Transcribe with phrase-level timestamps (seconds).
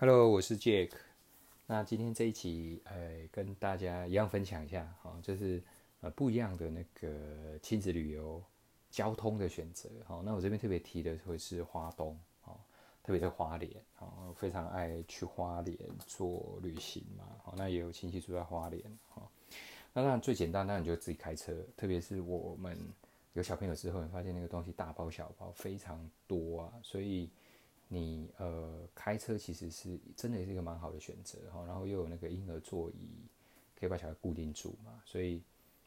[0.00, 0.92] Hello，我是 Jack。
[1.66, 5.62] 那今天这一期，呃，跟大家一样分享一下，哈，就是
[6.00, 8.42] 呃不一样的那个亲子旅游
[8.90, 10.22] 交通的选择，哈。
[10.24, 12.56] 那我这边特别提的会是花东，哦，
[13.02, 17.54] 特别是花莲，哈，非常爱去花莲做旅行嘛，哈。
[17.58, 18.82] 那也有亲戚住在花莲，
[19.14, 19.28] 哦。
[19.92, 22.74] 那当然最简单，当然就自己开车，特别是我们
[23.34, 27.28] 有小朋友之后，你发现那个东西大包小包非常多啊，所以。
[27.92, 33.26] 你呃开车其实是真的是一个蛮好的选择哈，然后又有那个婴儿座椅，
[33.74, 35.42] 可以把小孩固定住嘛，所以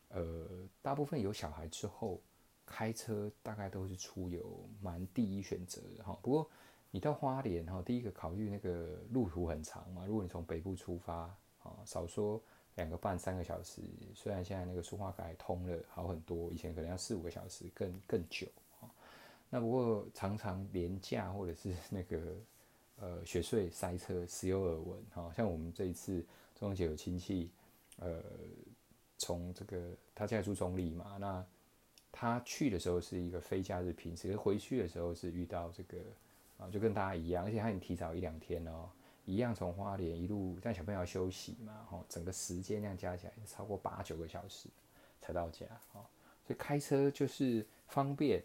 [0.09, 0.45] 呃
[0.81, 2.20] 大部分有小孩之后
[2.66, 6.20] 开车大概都是出游蛮第一选择的哈。
[6.21, 6.49] 不过
[6.91, 11.33] 你到花莲哈，第一个考虑那个路途很长嘛，如果你从北部出发
[11.63, 12.41] 啊，少说
[12.75, 13.81] 两个半三个小时，
[14.13, 18.45] 虽然现在那个苏花改通了好很多，以前可能要四五个小时更更久。
[19.53, 22.35] 那不过常常连假或者是那个
[22.99, 27.52] 呃雪隧塞车时有耳闻哈，像我们这一次中秋节有亲戚
[27.97, 28.23] 呃
[29.16, 31.45] 从这个他家住中坜嘛，那
[32.11, 35.99] 他去的时候是一个非假日平时，可是回去的时候是遇到这个
[36.58, 38.89] 啊就跟大家一样，而且他很提早一两天哦，
[39.23, 44.67] 一样从花莲一路带小朋友休息嘛，哈，整个时间这样加起来超过八九个小时
[45.22, 46.02] 才到家啊，
[46.44, 48.44] 所以开车就是方便。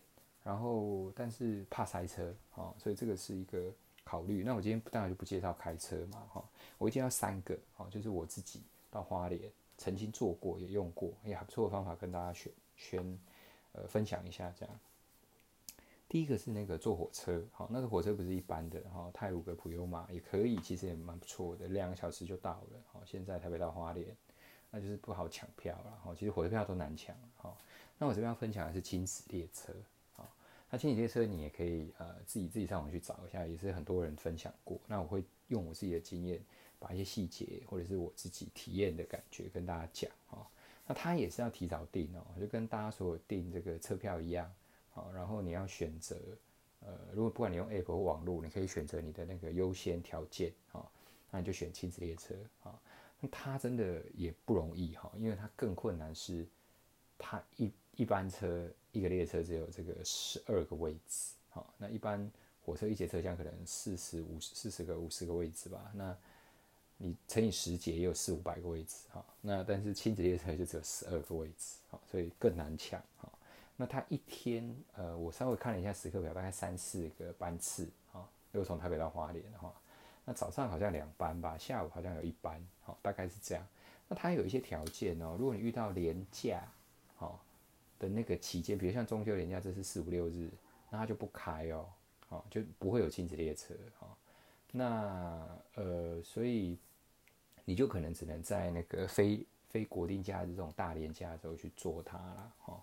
[0.48, 3.70] 然后，但是怕塞车啊，所以这个是一个
[4.02, 4.42] 考虑。
[4.42, 6.42] 那我今天当然就不介绍开车嘛，哈，
[6.78, 9.42] 我一定要三个哦，就是我自己到花莲
[9.76, 13.18] 曾经做过也用过，也还不错的方法跟大家选选
[13.72, 14.74] 呃分享一下这样。
[16.08, 22.80] 第一个是那个坐火车，好，那个火车不是一般的哈，泰鲁格普悠玛也可以，其实也蛮不错的，两个小时就到了。
[22.90, 24.16] 好，现在台北到花莲，
[24.70, 27.54] 那就是不好抢票了哈，其实火车票都难抢哈。
[27.98, 29.74] 那我这边要分享的是亲子列车。
[30.70, 34.78] 那亲子列车你也可以呃自己自己上网去找一下，也是很多人分享过。
[34.86, 36.40] 那我会用我自己的经验，
[36.78, 40.46] 把一些细节或者是我自己体验的感觉跟大家讲哦。
[40.86, 44.52] 那它也是要提早订哦，就跟大家所有订这个车票一样
[44.94, 45.04] 啊。
[45.14, 46.16] 然后你要选择
[46.80, 50.86] 呃，如果不管你用 App 或网络，你可以选择你的那个优先条件啊。
[51.30, 52.78] 那你就选亲子列车啊。
[53.20, 56.46] 那它真的也不容易哈，因为它更困难是
[57.18, 58.66] 它一一班车。
[58.92, 62.28] 一个列车只有这个十二个位置，好，那一般
[62.64, 66.16] 火车一节车厢可能四十五四十个五十个位置吧，那
[66.96, 73.30] 你乘以十节也有四五百个位置，哈，那但是亲子列车就只有十二个位置，好，所以更难抢，哈，
[73.76, 79.72] 那它一天，呃，我稍微看了一下时刻表，大概三四个班次，哈，如果从台北到花莲的话，
[80.24, 83.64] 那早上好像两班吧，下午好像有一班，好，大概是这样，
[84.08, 86.66] 那它有一些条件哦，如果你遇到连假，
[87.16, 87.38] 好。
[87.98, 90.50] 的那个期间，比如像中秋连假，这是四五六日，
[90.90, 91.88] 那它就不开哦，
[92.28, 94.08] 哦，就不会有亲子列车，哦，
[94.72, 96.78] 那呃，所以
[97.64, 102.80] 你就可能只能在那个非非国定假日这种大连假的时候去坐它啦，哦，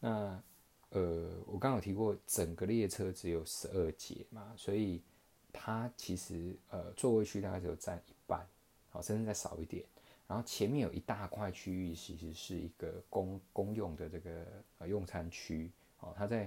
[0.00, 0.42] 那
[0.90, 5.02] 呃，我刚刚有提过，整个列车只有十二节嘛，所以
[5.52, 8.46] 它其实呃座位区大概只有占一半，
[8.90, 9.84] 好，甚至再少一点。
[10.28, 14.44] 然后前面有一大块区域，其实是一个公公用的这个
[14.76, 16.12] 呃用餐区哦。
[16.14, 16.46] 它在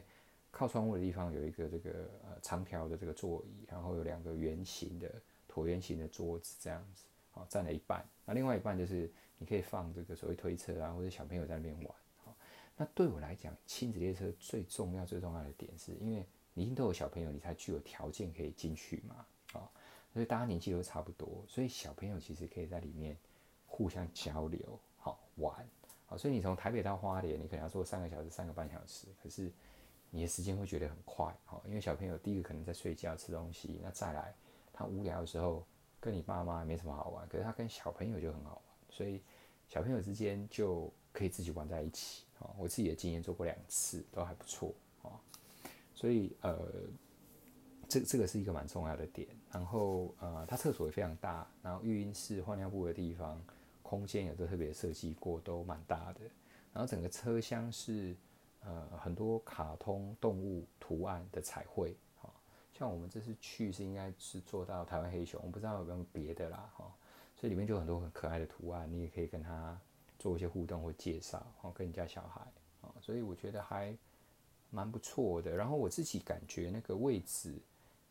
[0.51, 1.89] 靠窗户的地方有一个这个
[2.23, 5.11] 呃长条的这个座椅，然后有两个圆形的
[5.51, 8.05] 椭圆形的桌子这样子，哦，占了一半。
[8.23, 11.87] 那另外一半就是你可以放这个所谓推车啊，或者小朋友在那边玩。
[12.23, 12.37] 好，
[12.77, 19.25] 那对我来讲，亲子列车最重要最重要的点是，因为你一定都有小朋友，你才具有条件可以进去嘛。
[19.53, 19.67] 啊，
[20.13, 23.17] 所以大家年纪都差不多，所以小朋友其实可以在里面。
[23.81, 25.67] 互相交流，好玩，
[26.05, 29.51] 好，所以你从台北到花莲，你可能要坐三个小时、三个半小时，可是
[30.11, 34.35] 你的时间会觉得很快，好，因为小朋友第一个可能在睡觉、吃东西，那再来
[34.71, 35.65] 他无聊的时候
[35.99, 39.19] 跟你爸妈没什么好玩，可是他跟小朋友就很好玩，所以
[39.67, 44.71] 小朋友之间就可以自己玩在一起，好，我自己的经验做过两次，都还不错，
[45.01, 45.09] 啊，
[45.95, 46.71] 所以呃。
[47.89, 53.37] 这这个是一个蛮重要的点，然后呃，它厕所也非常大，然后育婴室换尿布的地方
[53.91, 56.21] 空间也都特别设计过，都蛮大的。
[56.71, 58.15] 然后整个车厢是
[58.61, 62.33] 呃很多卡通动物图案的彩绘，哈、
[62.73, 66.87] 像我们这次去是应该是做到台湾黑熊，我不知道有没有别的啦，哈、哦，
[67.35, 69.77] 所以里面就有很多很可爱的图案，你也可以跟他
[70.17, 72.41] 做一些互动或介绍，哦，跟你家小孩，
[72.79, 73.93] 哦，所以我觉得还
[74.69, 75.53] 蛮不错的。
[75.53, 77.61] 然后我自己感觉那个位置。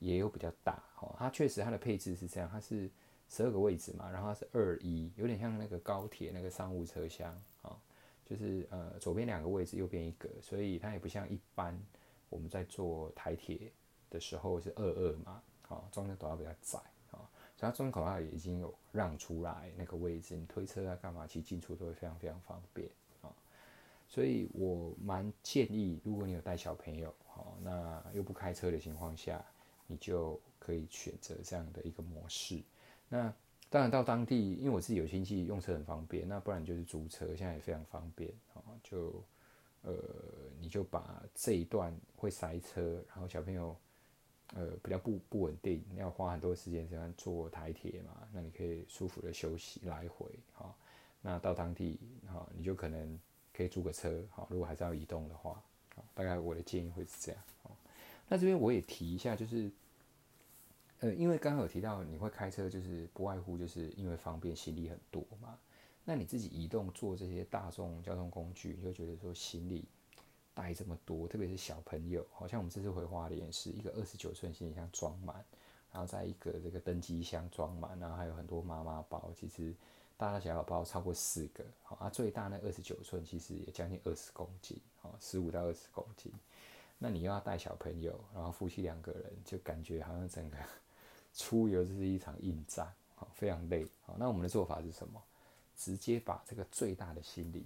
[0.01, 2.91] 也有比较大哦，它确实它的配置是这样，它是
[3.31, 7.33] 十二个位置嘛，然后它是二一，有点像那个高铁那个商务车厢
[7.63, 7.79] 啊，
[8.27, 11.81] 就是呃左边两个位置，右边一个，所以它也不像一般
[12.29, 13.71] 我们在坐台铁
[14.11, 16.81] 的时候是二二嘛，啊，中间走道比较窄
[17.13, 17.23] 啊，
[17.57, 22.91] 所以它中间口号也已经有让出来那个位置，你推车啊干嘛，其实进出都会非常非常方便
[23.23, 23.31] 啊。
[24.09, 29.41] 所以我蛮建议，如果你有带小朋友，好，那又不开车的情况下，
[29.87, 32.61] 你就可以选择这样的一个模式。
[33.13, 33.35] 那
[33.69, 38.63] 当然到当地，因为我自己有亲戚用车很方便，那不然就是租车，现在也非常方便啊。
[38.85, 39.23] 就
[39.83, 39.95] 呃，
[40.61, 43.77] 你就把这一段会塞车，然后小朋友
[44.55, 50.73] 呃比较不不稳定，要花很多时间这样坐台铁嘛，那你可以舒服的休息来回哈。
[51.21, 53.19] 那到当地哈，你就可能
[53.53, 55.61] 可以租个车哈，如果还是要移动的话，
[56.15, 57.43] 大概我的建议会是这样。
[58.29, 59.71] 那这边我也提一下，就是。
[61.01, 65.59] 呃，因为刚刚有提到你会开车，就是不外乎就是因为方便，行李很多嘛。
[66.05, 69.87] 那你自己移动坐这些大众交通工具，你就觉得说行李
[70.53, 75.43] 带这么多，特别是小朋友，好像我们这次回花莲是一个二十九寸行李箱装满，
[75.91, 79.75] 然后在一个这个登机箱装满，然后还有很多妈妈包，其实
[80.19, 86.31] 大大小小包超过四个，好啊，最大那二十九寸其实也将近二十公斤，好，十五到二十公斤。
[86.99, 90.57] 那你又要带小朋友，然后夫妻两个人，就感觉好像整个。
[91.35, 92.93] 出游就是一场硬战，
[93.33, 93.87] 非常累。
[94.03, 95.23] 好，那我们的做法是什么？
[95.77, 97.65] 直接把这个最大的行李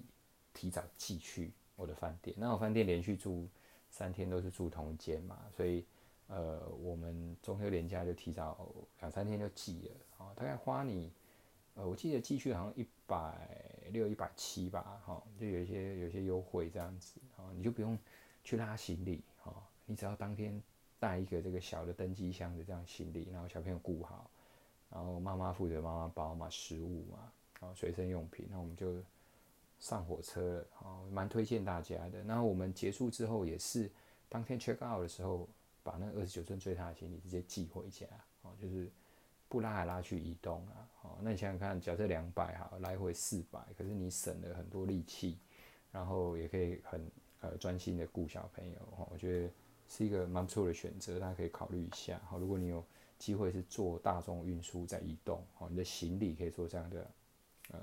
[0.52, 2.36] 提早寄去我的饭店。
[2.38, 3.48] 那我饭店连续住
[3.90, 5.84] 三天都是住同一间嘛，所以
[6.28, 8.68] 呃，我们中秋连假就提早
[9.00, 10.34] 两三天就寄了。
[10.36, 11.10] 大概花你
[11.74, 13.36] 呃，我记得寄去好像一百
[13.90, 17.20] 六、一百七吧，哈，就有一些有一些优惠这样子，
[17.54, 17.98] 你就不用
[18.44, 19.22] 去拉行李，
[19.86, 20.62] 你只要当天。
[21.04, 24.30] 带一个这个小的登机箱的这样行李，然后小朋友顾好，
[24.90, 27.30] 然后妈妈负责妈妈包嘛，食物嘛，
[27.60, 29.02] 然后随身用品，那我们就
[29.78, 32.24] 上火车了，哦，蛮推荐大家的。
[32.24, 33.90] 那我们结束之后也是
[34.30, 35.46] 当天 check out 的时候，
[35.82, 38.06] 把那二十九寸最大的行李直接寄回家，
[38.40, 38.90] 哦，就是
[39.46, 45.38] 不拉来拉去移动啊，哦，那你想想看，假设两百哈，来回四百，可是你省了很多力气，
[45.92, 47.06] 然后也可以很
[47.40, 49.50] 呃专心的顾小朋友，哦，我觉得。
[49.88, 52.20] 是一个蛮不错的选择，大家可以考虑一下。
[52.28, 52.84] 好，如果你有
[53.18, 57.10] 机会是坐大众运输在移动，好，你的行李可以做这样的
[57.70, 57.80] 呃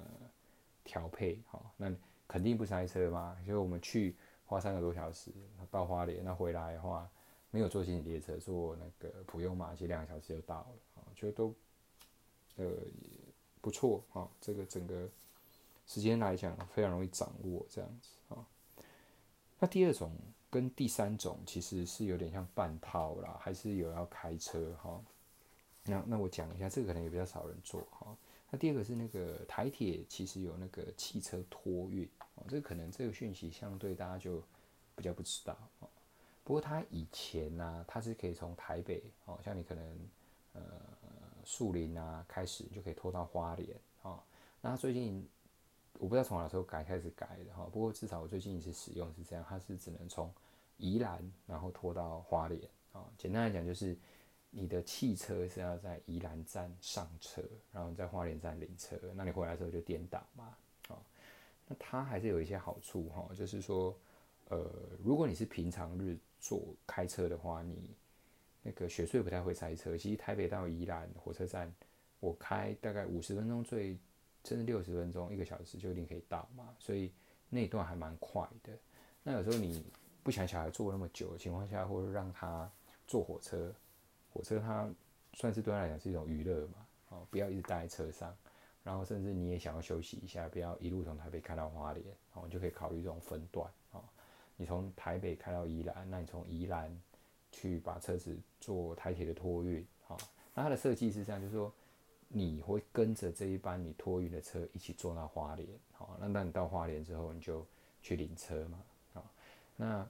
[0.83, 1.93] 调配，好，那
[2.27, 3.37] 肯定不塞车嘛。
[3.45, 4.15] 所以我们去
[4.45, 5.31] 花三个多小时
[5.69, 7.09] 到花莲，那回来的话
[7.49, 11.55] 没有坐行李列车，坐那个普悠玛，其实两个小时就到了，啊，觉得都
[12.57, 12.65] 呃
[13.61, 14.27] 不错啊。
[14.41, 15.07] 这个整个
[15.87, 18.45] 时间来讲非常容易掌握，这样子啊。
[19.59, 20.11] 那第二种。
[20.51, 25.01] 跟第三种其实是有点像半套啦，还是有要开车哈。
[25.85, 28.15] 那那我讲一下，这个可能也比较少人做哈。
[28.49, 34.43] 那第二个是那个台铁其实有那个汽车托运哦，这个可能这个讯息相对大家就
[34.93, 35.89] 比较不知道哦。
[36.43, 40.09] 不过它以前呢、它是可以从台北哦，像你可能
[40.53, 40.61] 呃
[41.45, 43.69] 树林啊开始就可以拖到花莲
[44.01, 44.19] 哦。
[44.59, 45.25] 那最近。
[46.01, 50.33] 我不知道从哪时候改开始改的哈，不过至少我最近一次使用是这样，它是只能从
[50.77, 52.59] 宜兰然后拖到花莲
[52.91, 53.05] 啊。
[53.19, 53.95] 简单来讲就是
[54.49, 60.57] 你的汽车是要在宜兰站上车，然后在花莲站领车，那你回来的时候就颠倒嘛
[60.87, 60.97] 啊。
[61.67, 63.95] 那它还是有一些好处哈，就是说
[64.49, 64.71] 呃，
[65.03, 67.91] 如果你是平常日坐开车的话，你
[68.63, 69.95] 那个雪穗不太会塞车。
[69.95, 71.71] 其实台北到宜兰火车站，
[72.19, 73.95] 我开大概五十分钟最。
[74.43, 77.11] 甚至六十分钟、一个小时就一定可以到嘛，所以
[77.49, 78.71] 那段还蛮快的。
[79.21, 79.85] 那有时候你
[80.23, 82.69] 不想小孩坐那么久的情况下，或者让他
[83.07, 83.71] 坐火车，
[84.33, 84.89] 火车它
[85.33, 86.73] 算是对他来讲是一种娱乐嘛，
[87.09, 88.35] 哦，不要一直待在车上。
[88.83, 94.03] 然后甚至你也想要休息一下，不要一路从台北开到花莲，哦，就可以考虑这种分段，哦，
[94.57, 96.91] 你从台北开到宜兰，那你从宜兰
[97.51, 100.17] 去把车子坐台铁的托运，哦，
[100.55, 101.71] 那它的设计是这样，就是说。
[102.33, 107.65] 你会跟着这一班你托运的车一起坐到花莲，好，那当你到花莲之后，你就
[108.01, 108.79] 去领车嘛，
[109.13, 109.29] 好，
[109.75, 110.07] 那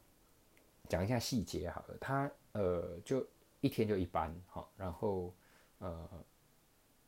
[0.88, 3.26] 讲一下细节好了，它呃就
[3.60, 5.34] 一天就一班，好，然后
[5.80, 6.08] 呃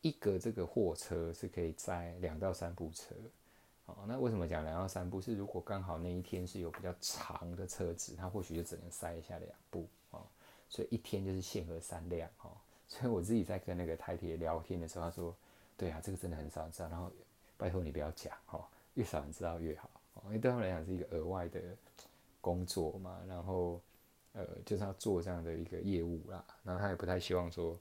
[0.02, 3.14] 一个这个货车是可以载两到三部车，
[3.86, 5.22] 好，那为什么讲两到三部？
[5.22, 10.26] 是如果刚好那一天是有比较长的车子，它或许就只能塞一下两部，啊，
[10.70, 12.50] 所以一天就是限额三辆，哈。
[13.00, 15.36] 所以我自己在跟那个台铁聊天的时候，他说
[15.76, 16.90] ：“对啊，这个真的很少人知道。
[16.90, 17.12] 然后
[17.58, 21.60] 拜托你不要讲哦，越少人知道越好哦，因为对他们来讲是一个额外的
[22.40, 23.20] 工作嘛。
[23.28, 23.82] 然后
[24.34, 26.46] 呃，就是要做这样的一个业务啦。
[26.64, 27.76] 然后他也不太希望说，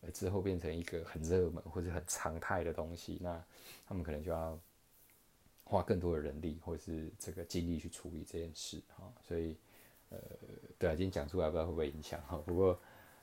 [0.00, 3.20] 呃，之后变成一个很热门或者很常态的东西。
[3.22, 3.40] 那
[3.86, 4.58] 他们可能就要
[5.62, 9.12] 花更多的人力或是这个精力去处理这件事哈。
[9.22, 9.56] 所以
[10.10, 10.18] 呃，
[10.76, 12.36] 对啊，今天讲出来不知道会不会影响哈。
[12.44, 12.76] 不过。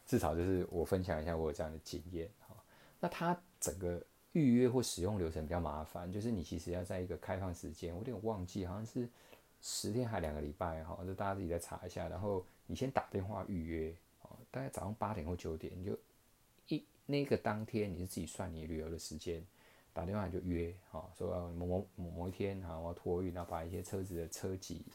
[0.05, 2.55] 至少就是我分享一下我有这样的经验哈。
[2.99, 4.01] 那它整个
[4.33, 9.07] 预约或使用流程比较麻烦，就是你其实要在一个开放时间，我有点忘记，好像是
[9.61, 12.07] 十天还两个礼拜哈，就大家自己再查一下。
[12.09, 15.97] 然后你先打电话预约，哦大概早上八点或九点，你就
[16.67, 19.45] 一那个当天你是自己算你旅游的时间，
[19.93, 24.85] 打电话就约，哈，说某某某一天哈，我要托运，然后把一些车子的车籍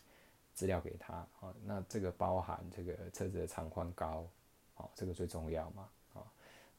[0.55, 4.27] 资料给他，哦，那这个包含这个车子的长宽高，
[4.79, 5.89] 哦，这个最重要嘛。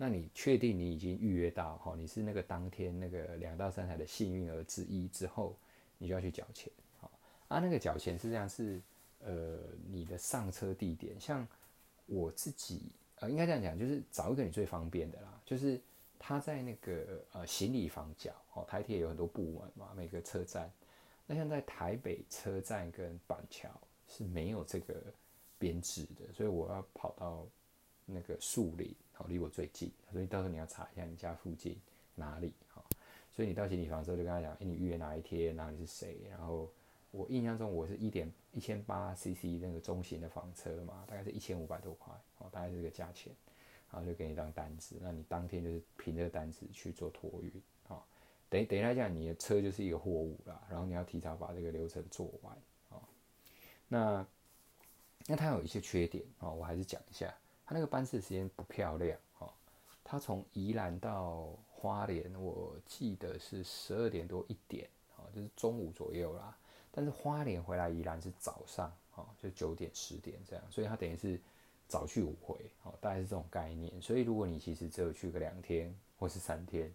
[0.02, 1.94] 那你确定你已经预约到哈？
[1.94, 5.58] 你是那个当天那个两到三台的幸运儿之一之后，
[5.98, 6.72] 你就要去缴钱。
[7.02, 7.12] 好
[7.50, 8.82] 啊，那个缴钱是这样，是
[9.20, 9.60] 呃
[9.92, 11.46] 你的上车地点，像
[12.06, 12.84] 我自己
[13.18, 15.78] 呃应该这样讲，就是找一个你最方便的啦，就是
[16.18, 20.72] 他在那个呃行李房角哦，台铁有很多部门嘛，每个车站。
[21.28, 23.70] 那像在台北车站跟板桥
[24.08, 24.96] 是没有这个
[25.58, 27.46] 编制的，所以我要跑到
[28.14, 28.94] 那个树林。
[29.14, 31.78] 好，离我最近，所以到时候你要查一下你家附近
[32.16, 32.82] 哪里哈。
[33.36, 36.18] 所以你到行李房之后就跟他讲，诶、欸，你预约哪一天，然后你是谁？
[36.30, 36.70] 然后
[37.12, 43.34] 我印象中我是一点一千八 CC 那个中型的房车嘛，大概是一千五百多块，哦，大概是这个价钱，
[43.92, 47.52] 然后就给你一张单子，那你当天就是凭这个单子去做托运，
[47.90, 48.02] 啊，
[48.50, 52.56] 等等于来讲，你的车就是一个货物啦，然后你要提早把这个流程做完，
[52.90, 53.04] 啊，
[53.88, 54.28] 那
[55.28, 57.34] 那它有一些缺点啊，我还是讲一下。
[57.70, 59.54] 他那个班次时间不漂亮哦，
[60.04, 64.90] 他从宜兰到花莲，我记得是十二点多一点，
[65.36, 66.58] 就是中午左右啦。
[66.90, 71.40] 但是花莲回来宜兰是早上哦，就九点十点这样，所以他等于是
[71.88, 74.02] 早去午回哦，大概是这种概念。
[74.02, 76.92] 所以如果你其实只有去个两天或是三天，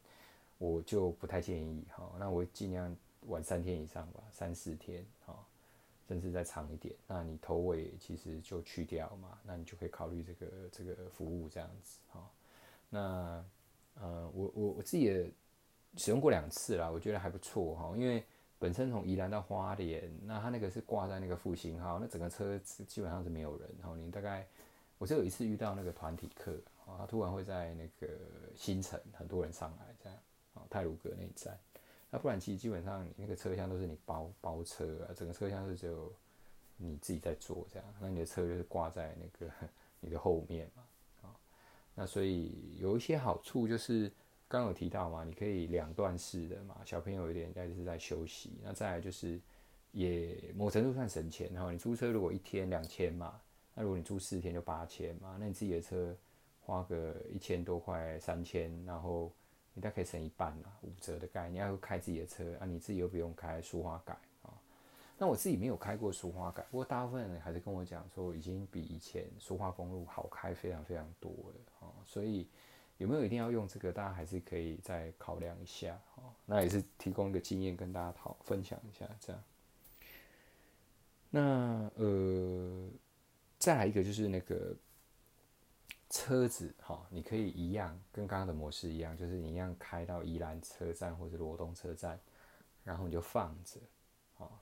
[0.59, 2.11] 我就不太建议哈。
[2.19, 2.97] 那我尽量
[3.29, 5.07] 玩三天以上吧，三四天
[6.07, 12.31] 甚至再长一点，那你头尾其实就去掉嘛，那你就可以考虑这个这个服务这样子哈。
[12.91, 13.45] 那
[13.95, 15.31] 呃，我我我自己也
[15.97, 17.95] 使用过两次啦，我觉得还不错哈。
[17.97, 18.25] 因为
[18.59, 23.69] 本身从宜兰到花莲，那它那个是挂在那个复兴号，那整个车基本上是没有人。
[23.81, 24.47] 然后你大概
[24.99, 26.57] 我是有一次遇到那个团体客，
[26.99, 28.09] 他突然会在那个
[28.55, 30.19] 新城很多人上来这样，
[30.55, 31.59] 啊太鲁阁那一站。
[32.15, 36.13] 那不然其实基本上你那个车厢都是你包包车啊，整个车厢是只有
[36.77, 39.53] 你自己在坐这样，那你的车就是挂在那个
[39.99, 40.85] 你的后面嘛，
[41.23, 41.35] 啊，
[41.93, 44.09] 那所以有一些好处就是
[44.47, 49.41] 刚有提到嘛，你可以两段式的嘛，小朋友有点应该是在休息，那再来就是
[49.91, 53.41] 也某程度算省钱，然后你租车如果一天两千嘛，
[53.75, 56.17] 那如果你租四天就八千嘛，那你自己的车
[56.61, 59.33] 花个一千多块三千，然后。
[59.75, 61.55] 你大概可以省一半啦，五折的概念。
[61.55, 64.55] 你要开自己的车啊，你自己又不用开舒花改啊。
[65.19, 71.91] 那我自己没有开过舒花改，不过大部分人还是跟我讲说，已经比以前舒花公路好开非常非常多了啊。
[72.07, 72.47] 所以
[72.99, 76.23] 有没有一定要用这个，大家还是可以再考量一下啊。
[76.47, 79.43] 那也是提供一个经验跟大家讨分享一下这样。
[81.31, 82.89] 那呃，
[83.59, 84.75] 再来一个就是那个。
[86.15, 92.17] 车子哈，你可以一样跟刚刚的模式一样，就是你一样开到宜兰车站或者罗东车站，
[92.85, 93.81] 然后你就放着，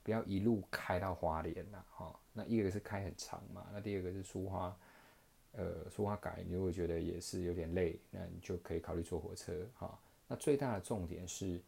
[0.02, 2.18] 不要一路开到花莲呐，哈。
[2.32, 4.74] 那一个是开很长嘛，那第二个是苏花，
[5.52, 9.98] 呃，苏花改，你如果觉得也是有点累，那你就可以考虑坐火车，哈。
[10.26, 11.60] 那最大的重点是，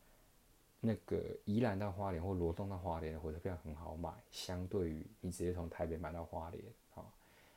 [0.80, 6.64] 那个宜兰到花莲或罗东到花莲的火车票很好买，相对于你直接从台北买到花莲。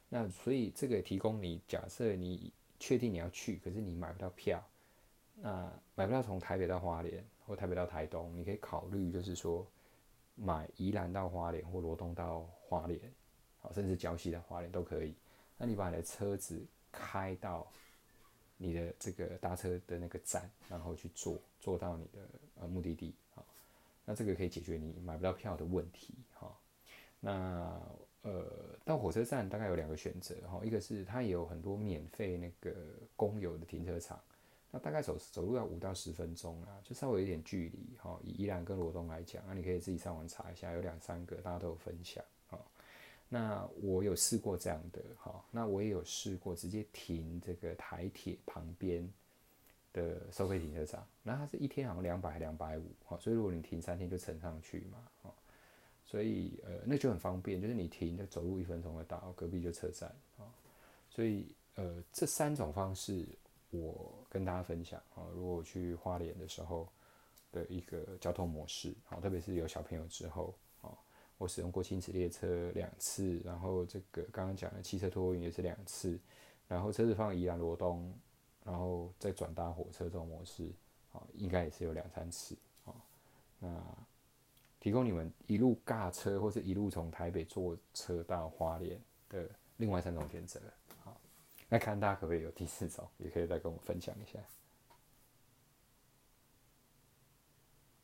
[0.09, 4.65] 那所以这个提供你，假设你确定你要去，可是你买不到票，
[5.35, 9.67] 那买不到从台北到花莲或台北到台东，你可以考虑就是说
[10.35, 12.99] 买宜兰到花莲或罗东到花莲，
[13.59, 15.13] 好，甚至礁溪到花莲都可以。
[15.57, 17.67] 那你把你的车子开到
[18.55, 22.19] 你的这个搭车的那个站，然后去坐，坐到你的
[22.61, 23.45] 呃目的地，好，
[24.05, 26.57] 那这个可以解决你买不到票的问题，哈，
[27.19, 27.81] 那。
[28.27, 28.43] 呃，
[28.83, 32.75] 到火车站大概有两个选择哈，一个是它也有很多免费那个
[33.15, 34.19] 公有的停车场，
[34.69, 38.19] 那大概走走路要五到十分钟啊，就稍微有点距离哈。
[38.25, 42.59] 以宜兰跟罗东来讲，那你可以自己上网查一下，有两三个大家都有分享啊。
[43.29, 49.09] 那我有试过这样的哈，那我也有试过直接停这个台铁旁边
[49.93, 54.97] 的收费停车场，那它是一天好像两百两百五哈，所以如果你停三天就乘上去嘛。
[56.09, 60.47] 所以呃，那就很方便，就是你停，就走路一分钟就到，隔壁就车站啊。
[61.09, 61.45] 所以
[61.75, 63.27] 呃，这三种方式
[63.71, 65.27] 我跟大家分享啊。
[65.35, 66.87] 如果我去花莲的时候
[67.51, 70.95] 的一个交通模式啊，特别是有小朋友之后啊，
[71.37, 76.17] 我使用过亲子列车两次，然后这个刚刚讲的汽车托运也是两次，
[76.69, 78.13] 然后车子放宜兰罗东，
[78.63, 80.71] 然后再转搭火车这种模式，
[81.11, 82.95] 啊，应该也是有两三次，啊，
[83.59, 83.67] 那
[84.87, 90.61] 提供你们一路尬车或是一路从台北坐车到花莲的另外三种选择，
[91.03, 91.19] 好，
[91.67, 94.39] 那看大家可不可以有第四种，也可以再跟我分享一下。